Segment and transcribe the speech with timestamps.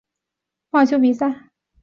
[0.71, 1.49] 主要是主办管理业余的棒球比赛。